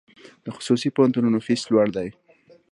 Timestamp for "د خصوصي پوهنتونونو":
0.45-1.37